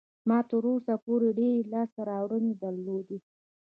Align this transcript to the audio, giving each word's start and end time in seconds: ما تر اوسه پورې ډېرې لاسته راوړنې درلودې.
ما 0.27 0.39
تر 0.49 0.63
اوسه 0.71 0.93
پورې 1.05 1.29
ډېرې 1.37 1.69
لاسته 1.73 2.01
راوړنې 2.09 2.53
درلودې. 2.63 3.17